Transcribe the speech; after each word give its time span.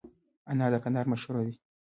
انار 0.51 0.71
د 0.73 0.75
کندهار 0.83 1.05
مشهور 1.11 1.35
دي 1.47 1.53